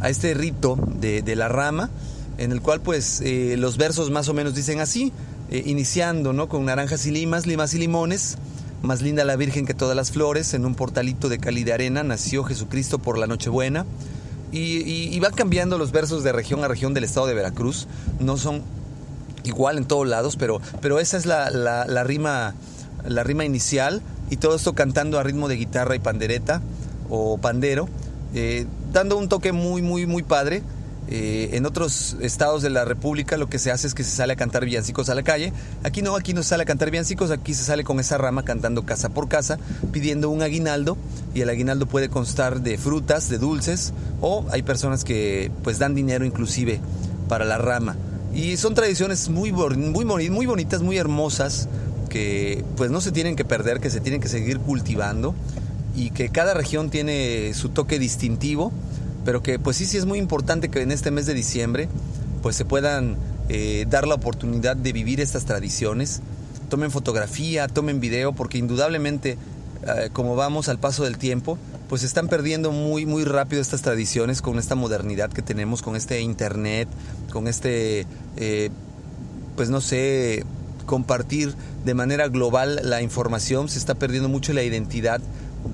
a 0.01 0.09
este 0.09 0.35
rito 0.35 0.77
de, 0.99 1.35
la 1.35 1.47
rama 1.47 1.89
en 2.37 2.51
el 2.51 2.61
cual 2.61 2.79
pues 2.79 3.21
eh, 3.21 3.55
los 3.57 3.77
versos 3.77 4.11
más 4.11 4.29
o 4.29 4.35
menos 4.35 4.53
dicen 4.53 4.81
así 4.81 5.11
iniciando 5.49 6.31
no 6.31 6.47
con 6.47 6.63
naranjas 6.63 7.07
y 7.07 7.11
limas 7.11 7.47
limas 7.47 7.73
y 7.73 7.79
limones 7.79 8.37
más 8.83 9.01
linda 9.01 9.23
la 9.25 9.35
Virgen 9.35 9.65
que 9.65 9.73
todas 9.73 9.95
las 9.95 10.11
flores, 10.11 10.53
en 10.53 10.63
un 10.63 10.75
portalito 10.75 11.27
de 11.27 11.39
cali 11.39 11.63
de 11.63 11.73
arena 11.73 12.03
nació 12.03 12.43
Jesucristo 12.43 12.99
por 12.99 13.17
la 13.17 13.27
Nochebuena. 13.27 13.85
Y, 14.51 15.17
va 15.19 15.31
cambiando 15.31 15.77
los 15.77 15.91
versos 15.91 16.23
de 16.23 16.33
región 16.33 16.63
a 16.63 16.67
región 16.67 16.93
del 16.93 17.05
estado 17.05 17.27
de 17.27 17.33
Veracruz. 17.33 17.87
No 18.19 18.37
son 18.37 18.63
igual 19.43 19.77
en 19.77 19.85
todos 19.85 20.07
lados, 20.07 20.35
pero, 20.35 20.61
pero 20.81 20.99
esa 20.99 21.17
es 21.17 21.25
la, 21.25 21.49
la, 21.49 22.03
rima, 22.03 22.55
la 23.07 23.23
rima 23.23 23.45
inicial. 23.45 24.01
Y 24.29 24.37
todo 24.37 24.55
esto 24.55 24.73
cantando 24.73 25.19
a 25.19 25.23
ritmo 25.23 25.47
de 25.47 25.55
guitarra 25.55 25.95
y 25.95 25.99
pandereta 25.99 26.61
o 27.09 27.37
pandero, 27.37 27.89
eh, 28.33 28.65
dando 28.93 29.17
un 29.17 29.27
toque 29.27 29.51
muy, 29.51 29.81
muy, 29.81 30.05
muy 30.05 30.23
padre. 30.23 30.63
Eh, 31.13 31.57
en 31.57 31.65
otros 31.65 32.15
estados 32.21 32.61
de 32.61 32.69
la 32.69 32.85
República 32.85 33.35
lo 33.35 33.49
que 33.49 33.59
se 33.59 33.69
hace 33.69 33.85
es 33.85 33.93
que 33.93 34.05
se 34.05 34.11
sale 34.11 34.31
a 34.31 34.35
cantar 34.37 34.63
villancicos 34.63 35.09
a 35.09 35.15
la 35.15 35.23
calle. 35.23 35.51
Aquí 35.83 36.01
no, 36.01 36.15
aquí 36.15 36.33
no 36.33 36.41
sale 36.41 36.63
a 36.63 36.65
cantar 36.65 36.89
villancicos, 36.89 37.31
aquí 37.31 37.53
se 37.53 37.65
sale 37.65 37.83
con 37.83 37.99
esa 37.99 38.17
rama 38.17 38.43
cantando 38.43 38.85
casa 38.85 39.09
por 39.09 39.27
casa, 39.27 39.59
pidiendo 39.91 40.29
un 40.29 40.41
aguinaldo 40.41 40.97
y 41.33 41.41
el 41.41 41.49
aguinaldo 41.49 41.85
puede 41.85 42.07
constar 42.07 42.61
de 42.61 42.77
frutas, 42.77 43.27
de 43.27 43.39
dulces 43.39 43.93
o 44.21 44.45
hay 44.51 44.61
personas 44.61 45.03
que 45.03 45.51
pues 45.63 45.79
dan 45.79 45.95
dinero 45.95 46.23
inclusive 46.23 46.79
para 47.27 47.43
la 47.43 47.57
rama. 47.57 47.97
Y 48.33 48.55
son 48.55 48.73
tradiciones 48.73 49.27
muy, 49.27 49.51
muy, 49.51 50.29
muy 50.29 50.45
bonitas, 50.45 50.81
muy 50.81 50.97
hermosas 50.97 51.67
que 52.11 52.63
pues 52.75 52.91
no 52.91 52.99
se 52.99 53.11
tienen 53.11 53.35
que 53.35 53.45
perder, 53.45 53.79
que 53.79 53.89
se 53.89 54.01
tienen 54.01 54.21
que 54.21 54.27
seguir 54.27 54.59
cultivando 54.59 55.33
y 55.95 56.11
que 56.11 56.29
cada 56.29 56.53
región 56.53 56.89
tiene 56.89 57.53
su 57.53 57.69
toque 57.69 57.97
distintivo 57.97 58.71
pero 59.25 59.43
que 59.43 59.59
pues 59.59 59.77
sí, 59.77 59.85
sí 59.85 59.97
es 59.97 60.05
muy 60.05 60.19
importante 60.19 60.69
que 60.69 60.81
en 60.81 60.91
este 60.91 61.11
mes 61.11 61.25
de 61.25 61.33
diciembre 61.33 61.87
pues 62.41 62.55
se 62.55 62.65
puedan 62.65 63.17
eh, 63.49 63.85
dar 63.89 64.07
la 64.07 64.15
oportunidad 64.15 64.75
de 64.75 64.93
vivir 64.93 65.21
estas 65.21 65.45
tradiciones, 65.45 66.21
tomen 66.69 66.89
fotografía, 66.89 67.67
tomen 67.67 67.99
video, 67.99 68.33
porque 68.33 68.57
indudablemente 68.57 69.37
eh, 69.83 70.09
como 70.11 70.35
vamos 70.35 70.69
al 70.69 70.79
paso 70.79 71.03
del 71.03 71.17
tiempo, 71.17 71.57
pues 71.87 72.03
están 72.03 72.29
perdiendo 72.29 72.71
muy 72.71 73.05
muy 73.05 73.25
rápido 73.25 73.61
estas 73.61 73.81
tradiciones 73.81 74.41
con 74.41 74.57
esta 74.57 74.75
modernidad 74.75 75.31
que 75.31 75.41
tenemos, 75.41 75.81
con 75.81 75.95
este 75.95 76.21
internet, 76.21 76.87
con 77.31 77.47
este, 77.47 78.07
eh, 78.37 78.69
pues 79.55 79.69
no 79.69 79.81
sé, 79.81 80.43
compartir 80.91 81.55
de 81.85 81.93
manera 81.93 82.27
global 82.27 82.81
la 82.83 83.01
información, 83.01 83.69
se 83.69 83.79
está 83.79 83.95
perdiendo 83.95 84.27
mucho 84.27 84.51
la 84.51 84.61
identidad 84.61 85.21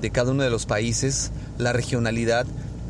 de 0.00 0.10
cada 0.10 0.30
uno 0.30 0.44
de 0.44 0.50
los 0.50 0.64
países, 0.64 1.32
la 1.58 1.72
regionalidad 1.72 2.46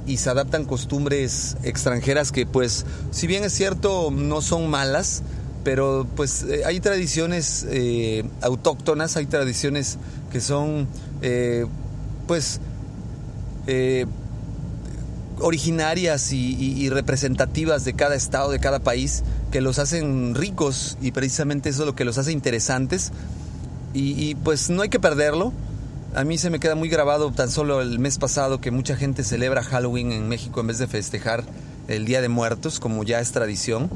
y 0.07 0.19
se 0.19 0.29
adaptan 0.29 0.67
costumbres 0.67 1.57
extranjeras 1.63 2.31
que 2.31 2.45
pues 2.45 2.85
si 3.13 3.27
bien 3.27 3.45
es 3.45 3.55
cierto 3.55 4.11
no 4.11 4.43
son 4.43 4.69
malas, 4.69 5.23
pero 5.65 6.07
pues 6.17 6.43
eh, 6.43 6.65
hay 6.67 6.81
tradiciones 6.81 7.67
eh, 7.71 8.25
autóctonas, 8.43 9.17
hay 9.17 9.25
tradiciones 9.25 9.97
que 10.31 10.43
son 10.43 10.87
eh, 11.23 11.65
pues 12.27 12.61
originarias 15.41 16.33
y, 16.33 16.91
representativas 16.91 17.85
de 17.85 17.95
cada 17.95 18.15
estado, 18.15 18.51
de 18.51 18.59
cada 18.59 18.81
país, 18.81 19.23
que 19.51 19.61
los 19.61 19.79
hacen 19.79 20.35
ricos 20.35 20.99
y 21.01 21.13
precisamente 21.13 21.69
eso 21.69 21.83
es 21.83 21.87
lo 21.87 21.95
que 21.95 22.05
los 22.05 22.19
hace 22.19 22.33
interesantes 22.33 23.13
y 23.95 24.37
pues 24.37 24.71
no 24.71 24.83
hay 24.83 24.91
que 24.91 25.01
perderlo 25.01 25.53
a 26.15 26.25
mí 26.25 26.39
se 26.39 26.51
me 26.51 26.59
queda 26.59 26.75
muy 26.75 26.89
grabado 26.89 27.31
tan 27.33 27.51
solo 27.51 27.83
el 27.83 27.99
mes 27.99 28.19
pasado 28.19 28.61
que 28.61 28.71
mucha 28.71 28.97
gente 28.97 29.23
celebra 29.23 29.63
Halloween 29.63 30.11
en 30.13 30.29
México 30.29 30.61
en 30.61 30.69
vez 30.69 30.79
de 30.79 30.87
festejar 30.87 31.45
el 31.87 32.07
Día 32.07 32.23
de 32.23 32.29
Muertos, 32.29 32.81
como 32.81 33.05
ya 33.05 33.21
es 33.21 33.33
tradición. 33.33 33.91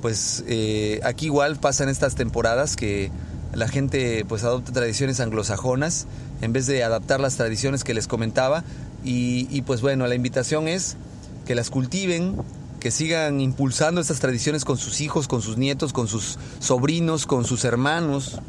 Pues 0.00 0.44
eh, 0.46 1.00
aquí 1.02 1.26
igual 1.26 1.56
pasan 1.56 1.88
estas 1.88 2.14
temporadas 2.14 2.76
que 2.76 3.10
la 3.52 3.66
gente 3.66 4.24
pues 4.28 4.44
adopta 4.44 4.72
tradiciones 4.72 5.18
anglosajonas 5.18 6.06
en 6.42 6.52
vez 6.52 6.66
de 6.66 6.84
adaptar 6.84 7.18
las 7.18 7.36
tradiciones 7.36 7.82
que 7.82 7.92
les 7.92 8.06
comentaba. 8.06 8.62
Y, 9.04 9.48
y 9.50 9.62
pues 9.62 9.80
bueno, 9.80 10.06
la 10.06 10.14
invitación 10.14 10.68
es 10.68 10.96
que 11.44 11.56
las 11.56 11.70
cultiven, 11.70 12.36
que 12.80 12.90
sigan 12.90 13.40
impulsando 13.40 14.00
estas 14.00 14.20
tradiciones 14.20 14.64
con 14.64 14.78
sus 14.78 15.00
hijos, 15.00 15.28
con 15.28 15.42
sus 15.42 15.56
nietos, 15.56 15.92
con 15.92 16.08
sus 16.08 16.38
sobrinos, 16.60 17.26
con 17.26 17.44
sus 17.44 17.64
hermanos, 17.64 18.40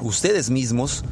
ustedes 0.00 0.50
mismos 0.50 1.04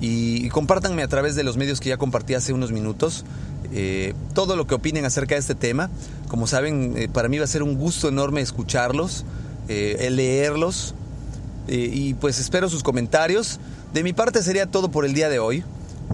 y, 0.00 0.48
compártanme 0.50 1.02
a 1.02 1.08
través 1.08 1.34
de 1.34 1.44
los 1.44 1.56
medios 1.56 1.80
que 1.80 1.88
ya 1.88 1.96
compartí 1.96 2.34
hace 2.34 2.52
unos 2.52 2.72
minutos 2.72 3.24
eh, 3.72 4.14
todo 4.34 4.56
lo 4.56 4.66
que 4.66 4.74
opinen 4.74 5.04
acerca 5.04 5.34
de 5.34 5.40
este 5.40 5.54
tema. 5.54 5.90
Como 6.28 6.46
saben, 6.46 6.94
eh, 6.96 7.08
para 7.08 7.28
mí 7.28 7.38
va 7.38 7.44
a 7.44 7.48
ser 7.48 7.62
un 7.62 7.76
gusto 7.76 8.08
enorme 8.08 8.40
escucharlos, 8.40 9.24
eh, 9.68 10.08
leerlos 10.10 10.94
y 11.70 12.14
pues 12.14 12.38
espero 12.38 12.70
sus 12.70 12.82
comentarios. 12.82 13.60
De 13.92 14.02
mi 14.02 14.14
parte 14.14 14.42
sería 14.42 14.66
todo 14.66 14.90
por 14.90 15.04
el 15.04 15.12
día 15.12 15.28
de 15.28 15.38
hoy. 15.38 15.64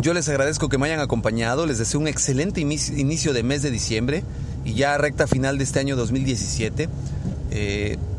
Yo 0.00 0.12
les 0.12 0.28
agradezco 0.28 0.68
que 0.68 0.78
me 0.78 0.86
hayan 0.86 0.98
acompañado, 0.98 1.64
les 1.66 1.78
deseo 1.78 2.00
un 2.00 2.08
excelente 2.08 2.60
inicio 2.60 3.32
de 3.32 3.42
mes 3.44 3.62
de 3.62 3.70
diciembre 3.70 4.24
y 4.64 4.74
ya 4.74 4.96
recta 4.98 5.26
final 5.26 5.58
de 5.58 5.64
este 5.64 5.80
año 5.80 5.96
2017 5.96 6.88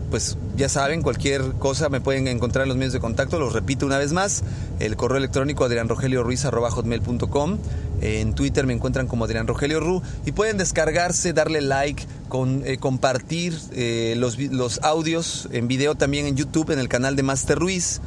pues 0.10 0.38
ya 0.56 0.70
saben, 0.70 1.02
cualquier 1.02 1.42
cosa 1.60 1.90
me 1.90 2.00
pueden 2.00 2.28
encontrar 2.28 2.64
en 2.64 2.70
los 2.70 2.78
medios 2.78 2.94
de 2.94 3.02
contacto. 3.02 3.38
Los 3.38 3.52
repito 3.54 3.86
una 3.86 3.98
vez 3.98 4.14
más, 4.14 4.44
el 4.80 4.96
correo 4.96 5.18
electrónico 5.18 5.66
adrianrogelioruiz.com. 5.66 7.58
En 8.02 8.34
Twitter 8.34 8.66
me 8.66 8.74
encuentran 8.74 9.08
como 9.08 9.26
Adrián 9.26 9.46
Rogelio 9.48 9.80
Ru 9.80 10.02
y 10.26 10.32
pueden 10.32 10.58
descargarse, 10.58 11.34
darle 11.34 11.62
like, 11.62 12.06
con, 12.30 12.64
eh, 12.66 12.78
compartir 12.78 13.58
eh, 13.74 14.16
los, 14.18 14.38
los, 14.38 14.80
audios 14.84 15.50
en 15.52 15.68
video 15.68 15.96
también 15.96 16.26
en 16.28 16.36
YouTube 16.36 16.72
en 16.72 16.80
el 16.80 16.88
canal 16.88 17.16
de 17.16 17.24
Master 17.24 17.58
Ruiz. 17.58 18.00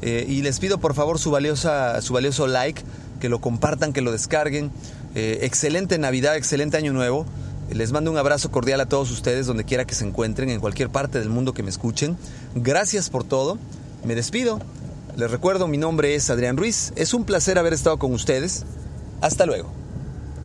Eh, 0.00 0.26
y 0.28 0.42
les 0.42 0.58
pido 0.58 0.78
por 0.78 0.94
favor 0.94 1.18
su, 1.20 1.30
valiosa, 1.30 2.00
su 2.02 2.12
valioso 2.12 2.46
like, 2.48 2.82
que 3.20 3.28
lo 3.28 3.40
compartan, 3.40 3.92
que 3.92 4.00
lo 4.00 4.10
descarguen. 4.10 4.72
excelente 5.14 5.98
Navidad, 5.98 6.36
excelente 6.36 6.76
Año 6.76 6.92
Nuevo. 6.92 7.24
Les 7.74 7.92
mando 7.92 8.10
un 8.10 8.18
abrazo 8.18 8.50
cordial 8.50 8.80
a 8.80 8.86
todos 8.86 9.10
ustedes 9.10 9.46
donde 9.46 9.64
quiera 9.64 9.84
que 9.84 9.94
se 9.94 10.04
encuentren, 10.04 10.50
en 10.50 10.60
cualquier 10.60 10.90
parte 10.90 11.18
del 11.18 11.28
mundo 11.28 11.54
que 11.54 11.62
me 11.62 11.70
escuchen. 11.70 12.16
Gracias 12.54 13.10
por 13.10 13.24
todo. 13.24 13.58
Me 14.04 14.14
despido. 14.14 14.60
Les 15.16 15.30
recuerdo, 15.30 15.68
mi 15.68 15.78
nombre 15.78 16.14
es 16.14 16.30
Adrián 16.30 16.56
Ruiz. 16.56 16.92
Es 16.96 17.14
un 17.14 17.24
placer 17.24 17.58
haber 17.58 17.72
estado 17.72 17.98
con 17.98 18.12
ustedes. 18.12 18.64
Hasta 19.20 19.46
luego. 19.46 19.81